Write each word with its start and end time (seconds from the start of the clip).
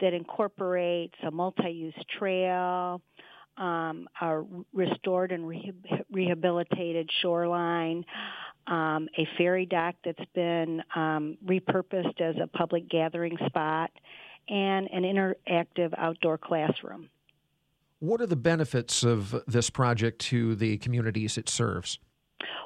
that 0.00 0.12
incorporates 0.12 1.14
a 1.26 1.30
multi-use 1.30 1.94
trail, 2.18 3.00
um, 3.56 4.08
a 4.20 4.42
restored 4.72 5.32
and 5.32 5.46
rehabilitated 6.10 7.10
shoreline, 7.22 8.04
um, 8.66 9.08
a 9.16 9.26
ferry 9.38 9.66
dock 9.66 9.94
that's 10.04 10.24
been 10.34 10.82
um, 10.94 11.38
repurposed 11.44 12.20
as 12.20 12.36
a 12.42 12.46
public 12.46 12.88
gathering 12.88 13.36
spot, 13.46 13.90
and 14.48 14.88
an 14.92 15.02
interactive 15.02 15.92
outdoor 15.96 16.38
classroom. 16.38 17.08
What 17.98 18.20
are 18.20 18.26
the 18.26 18.36
benefits 18.36 19.02
of 19.02 19.42
this 19.46 19.70
project 19.70 20.20
to 20.26 20.54
the 20.54 20.76
communities 20.78 21.38
it 21.38 21.48
serves? 21.48 21.98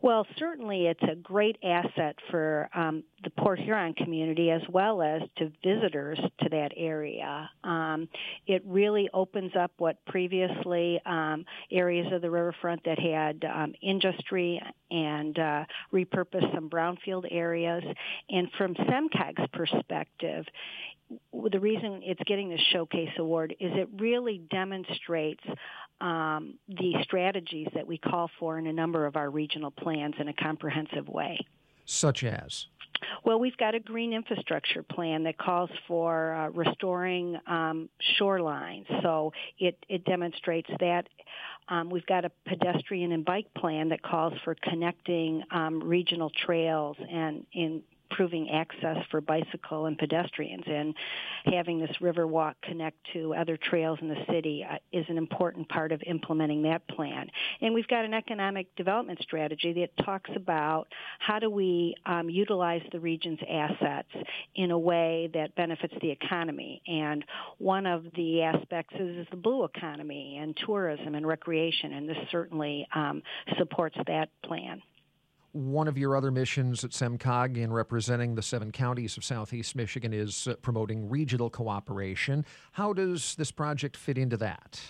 Well, 0.00 0.26
certainly 0.38 0.86
it's 0.86 1.02
a 1.02 1.16
great 1.16 1.56
asset 1.64 2.16
for 2.30 2.68
um, 2.74 3.02
the 3.26 3.42
Port 3.42 3.58
Huron 3.58 3.92
community 3.92 4.52
as 4.52 4.62
well 4.70 5.02
as 5.02 5.20
to 5.38 5.50
visitors 5.64 6.16
to 6.42 6.48
that 6.48 6.70
area. 6.76 7.50
Um, 7.64 8.08
it 8.46 8.62
really 8.64 9.08
opens 9.12 9.50
up 9.58 9.72
what 9.78 9.96
previously 10.06 11.00
um, 11.04 11.44
areas 11.72 12.06
of 12.12 12.22
the 12.22 12.30
riverfront 12.30 12.84
that 12.84 13.00
had 13.00 13.44
um, 13.44 13.74
industry 13.82 14.62
and 14.92 15.36
uh, 15.36 15.64
repurposed 15.92 16.54
some 16.54 16.70
brownfield 16.70 17.26
areas. 17.28 17.82
And 18.30 18.48
from 18.56 18.76
SEMCOG's 18.76 19.48
perspective, 19.52 20.44
the 21.32 21.58
reason 21.58 22.02
it's 22.04 22.22
getting 22.26 22.48
this 22.48 22.60
showcase 22.72 23.10
award 23.18 23.56
is 23.58 23.72
it 23.74 23.88
really 23.98 24.40
demonstrates 24.52 25.42
um, 26.00 26.54
the 26.68 26.92
strategies 27.02 27.66
that 27.74 27.88
we 27.88 27.98
call 27.98 28.30
for 28.38 28.56
in 28.56 28.68
a 28.68 28.72
number 28.72 29.04
of 29.04 29.16
our 29.16 29.30
regional 29.30 29.72
plans 29.72 30.14
in 30.20 30.28
a 30.28 30.32
comprehensive 30.32 31.08
way. 31.08 31.40
Such 31.86 32.22
as? 32.22 32.66
Well, 33.26 33.40
we've 33.40 33.56
got 33.56 33.74
a 33.74 33.80
green 33.80 34.12
infrastructure 34.12 34.84
plan 34.84 35.24
that 35.24 35.36
calls 35.36 35.68
for 35.88 36.32
uh, 36.32 36.48
restoring 36.50 37.36
um, 37.48 37.88
shorelines. 38.20 38.86
So 39.02 39.32
it, 39.58 39.76
it 39.88 40.04
demonstrates 40.04 40.70
that. 40.78 41.08
Um, 41.68 41.90
we've 41.90 42.06
got 42.06 42.24
a 42.24 42.30
pedestrian 42.46 43.10
and 43.10 43.24
bike 43.24 43.52
plan 43.58 43.88
that 43.88 44.00
calls 44.00 44.32
for 44.44 44.54
connecting 44.62 45.42
um, 45.50 45.82
regional 45.82 46.30
trails 46.46 46.96
and 47.10 47.44
in 47.52 47.82
improving 48.10 48.50
access 48.50 48.96
for 49.10 49.20
bicycle 49.20 49.86
and 49.86 49.98
pedestrians 49.98 50.64
and 50.66 50.94
having 51.44 51.78
this 51.78 51.90
river 52.00 52.26
walk 52.26 52.56
connect 52.62 52.96
to 53.12 53.34
other 53.34 53.56
trails 53.56 53.98
in 54.00 54.08
the 54.08 54.24
city 54.30 54.66
uh, 54.68 54.76
is 54.92 55.04
an 55.08 55.18
important 55.18 55.68
part 55.68 55.92
of 55.92 56.00
implementing 56.06 56.62
that 56.62 56.86
plan. 56.88 57.28
And 57.60 57.74
we've 57.74 57.86
got 57.88 58.04
an 58.04 58.14
economic 58.14 58.74
development 58.76 59.20
strategy 59.22 59.72
that 59.74 60.04
talks 60.04 60.30
about 60.34 60.88
how 61.18 61.38
do 61.38 61.50
we 61.50 61.94
um, 62.06 62.30
utilize 62.30 62.82
the 62.92 63.00
region's 63.00 63.40
assets 63.48 64.08
in 64.54 64.70
a 64.70 64.78
way 64.78 65.30
that 65.34 65.54
benefits 65.54 65.94
the 66.00 66.10
economy. 66.10 66.82
And 66.86 67.24
one 67.58 67.86
of 67.86 68.04
the 68.16 68.42
aspects 68.42 68.94
is, 68.98 69.18
is 69.18 69.26
the 69.30 69.36
blue 69.36 69.64
economy 69.64 70.38
and 70.40 70.56
tourism 70.64 71.14
and 71.14 71.26
recreation, 71.26 71.92
and 71.92 72.08
this 72.08 72.16
certainly 72.30 72.86
um, 72.94 73.22
supports 73.58 73.96
that 74.06 74.28
plan 74.44 74.82
one 75.56 75.88
of 75.88 75.96
your 75.96 76.16
other 76.16 76.30
missions 76.30 76.84
at 76.84 76.90
SEMCOG 76.90 77.56
in 77.56 77.72
representing 77.72 78.34
the 78.34 78.42
seven 78.42 78.70
counties 78.70 79.16
of 79.16 79.24
southeast 79.24 79.74
Michigan 79.74 80.12
is 80.12 80.46
uh, 80.46 80.54
promoting 80.56 81.08
regional 81.08 81.48
cooperation. 81.48 82.44
How 82.72 82.92
does 82.92 83.34
this 83.36 83.50
project 83.50 83.96
fit 83.96 84.18
into 84.18 84.36
that? 84.36 84.80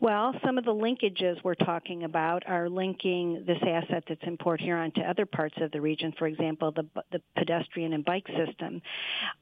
Well, 0.00 0.34
some 0.44 0.58
of 0.58 0.64
the 0.64 0.74
linkages 0.74 1.42
we're 1.42 1.54
talking 1.54 2.04
about 2.04 2.42
are 2.46 2.68
linking 2.68 3.44
this 3.46 3.58
asset 3.62 4.04
that's 4.08 4.20
in 4.24 4.36
Port 4.36 4.60
Huron 4.60 4.92
to 4.96 5.00
other 5.00 5.24
parts 5.24 5.54
of 5.60 5.70
the 5.72 5.80
region. 5.80 6.12
For 6.18 6.26
example, 6.26 6.70
the, 6.70 6.86
the 7.12 7.22
pedestrian 7.36 7.94
and 7.94 8.04
bike 8.04 8.26
system. 8.26 8.82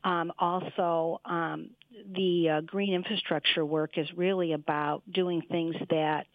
Um, 0.04 0.32
also, 0.38 1.20
um, 1.24 1.70
the 2.12 2.48
uh, 2.48 2.60
green 2.62 2.92
infrastructure 2.92 3.64
work 3.64 3.96
is 3.96 4.06
really 4.16 4.52
about 4.52 5.02
doing 5.12 5.42
things 5.50 5.74
that 5.90 6.26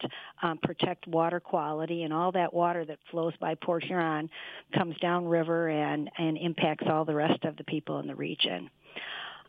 um, 0.42 0.58
protect 0.58 1.06
water 1.06 1.40
quality 1.40 2.02
and 2.02 2.12
all 2.12 2.32
that 2.32 2.52
water 2.52 2.84
that 2.84 2.98
flows 3.10 3.34
by 3.40 3.54
Port 3.54 3.84
Huron 3.84 4.28
comes 4.74 4.96
downriver 5.00 5.68
and, 5.68 6.10
and 6.18 6.36
impacts 6.36 6.84
all 6.88 7.04
the 7.04 7.14
rest 7.14 7.44
of 7.44 7.56
the 7.56 7.64
people 7.64 8.00
in 8.00 8.06
the 8.06 8.14
region. 8.14 8.70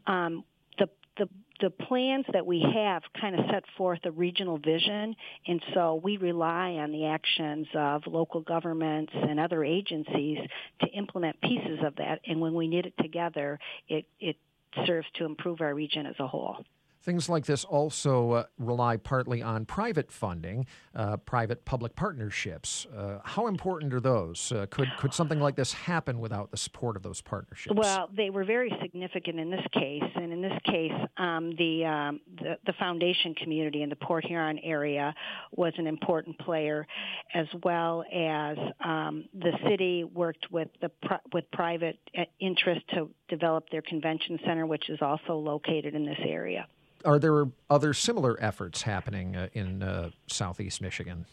Um, 0.05 0.43
the, 0.77 0.89
the, 1.17 1.29
the 1.59 1.69
plans 1.69 2.25
that 2.33 2.45
we 2.45 2.65
have 2.73 3.03
kind 3.19 3.35
of 3.35 3.45
set 3.51 3.63
forth 3.77 3.99
a 4.03 4.11
regional 4.11 4.57
vision, 4.57 5.15
and 5.47 5.61
so 5.73 6.01
we 6.03 6.17
rely 6.17 6.71
on 6.73 6.91
the 6.91 7.05
actions 7.05 7.67
of 7.73 8.03
local 8.05 8.41
governments 8.41 9.11
and 9.13 9.39
other 9.39 9.63
agencies 9.63 10.39
to 10.81 10.87
implement 10.87 11.39
pieces 11.41 11.79
of 11.83 11.95
that. 11.97 12.19
And 12.27 12.39
when 12.41 12.53
we 12.53 12.67
knit 12.67 12.85
it 12.85 12.93
together, 12.99 13.59
it, 13.87 14.05
it 14.19 14.37
serves 14.85 15.07
to 15.15 15.25
improve 15.25 15.61
our 15.61 15.73
region 15.73 16.05
as 16.05 16.15
a 16.19 16.27
whole. 16.27 16.57
Things 17.03 17.27
like 17.27 17.45
this 17.45 17.63
also 17.63 18.31
uh, 18.31 18.43
rely 18.59 18.95
partly 18.95 19.41
on 19.41 19.65
private 19.65 20.11
funding, 20.11 20.67
uh, 20.93 21.17
private 21.17 21.65
public 21.65 21.95
partnerships. 21.95 22.85
Uh, 22.95 23.17
how 23.23 23.47
important 23.47 23.91
are 23.95 23.99
those? 23.99 24.51
Uh, 24.51 24.67
could, 24.69 24.87
could 24.99 25.11
something 25.11 25.39
like 25.39 25.55
this 25.55 25.73
happen 25.73 26.19
without 26.19 26.51
the 26.51 26.57
support 26.57 26.95
of 26.95 27.01
those 27.01 27.19
partnerships? 27.19 27.75
Well, 27.75 28.07
they 28.15 28.29
were 28.29 28.43
very 28.43 28.71
significant 28.83 29.39
in 29.39 29.49
this 29.49 29.65
case. 29.73 30.03
And 30.15 30.31
in 30.31 30.41
this 30.43 30.57
case, 30.65 30.91
um, 31.17 31.55
the, 31.57 31.85
um, 31.85 32.19
the, 32.37 32.57
the, 32.67 32.73
foundation 32.73 33.33
community 33.33 33.81
in 33.81 33.89
the 33.89 33.95
Port 33.95 34.23
Huron 34.25 34.59
area 34.59 35.13
was 35.55 35.73
an 35.77 35.87
important 35.87 36.37
player, 36.39 36.85
as 37.33 37.47
well 37.63 38.03
as 38.13 38.57
um, 38.85 39.25
the 39.33 39.51
city 39.67 40.03
worked 40.03 40.51
with, 40.51 40.67
the, 40.81 40.91
with 41.33 41.49
private 41.51 41.97
uh, 42.15 42.23
interest 42.39 42.81
to 42.93 43.09
develop 43.35 43.69
their 43.71 43.81
convention 43.81 44.37
center, 44.45 44.65
which 44.65 44.89
is 44.89 44.99
also 45.01 45.33
located 45.33 45.95
in 45.95 46.05
this 46.05 46.19
area 46.23 46.67
are 47.05 47.19
there 47.19 47.45
other 47.69 47.93
similar 47.93 48.37
efforts 48.41 48.81
happening 48.81 49.35
uh, 49.35 49.47
in 49.53 49.83
uh, 49.83 50.09
southeast 50.27 50.81
Michigan? 50.81 51.25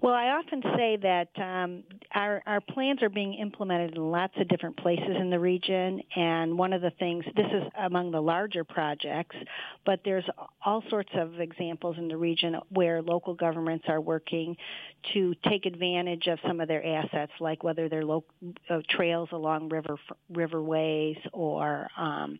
Well, 0.00 0.14
I 0.14 0.28
often 0.30 0.62
say 0.76 0.96
that 0.96 1.28
um, 1.36 1.84
our 2.14 2.42
our 2.46 2.60
plans 2.60 3.02
are 3.02 3.08
being 3.08 3.34
implemented 3.34 3.96
in 3.96 4.10
lots 4.10 4.34
of 4.36 4.48
different 4.48 4.76
places 4.76 5.16
in 5.18 5.30
the 5.30 5.38
region, 5.38 6.02
and 6.14 6.56
one 6.56 6.72
of 6.72 6.82
the 6.82 6.90
things 6.98 7.24
this 7.36 7.46
is 7.46 7.62
among 7.78 8.10
the 8.10 8.20
larger 8.20 8.64
projects, 8.64 9.36
but 9.84 10.00
there's 10.04 10.24
all 10.64 10.82
sorts 10.90 11.10
of 11.14 11.40
examples 11.40 11.96
in 11.98 12.08
the 12.08 12.16
region 12.16 12.56
where 12.70 13.02
local 13.02 13.34
governments 13.34 13.84
are 13.88 14.00
working 14.00 14.56
to 15.14 15.34
take 15.48 15.66
advantage 15.66 16.26
of 16.26 16.38
some 16.46 16.60
of 16.60 16.68
their 16.68 16.84
assets, 16.84 17.32
like 17.40 17.62
whether 17.62 17.88
they're 17.88 18.04
lo- 18.04 18.24
uh, 18.70 18.80
trails 18.90 19.28
along 19.32 19.68
river 19.68 19.96
riverways 20.32 21.18
or 21.32 21.88
um, 21.96 22.38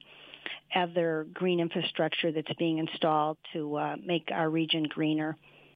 other 0.74 1.26
green 1.32 1.60
infrastructure 1.60 2.32
that's 2.32 2.52
being 2.58 2.78
installed 2.78 3.36
to 3.52 3.76
uh, 3.76 3.96
make 4.04 4.28
our 4.32 4.48
region 4.48 4.84
greener. 4.84 5.36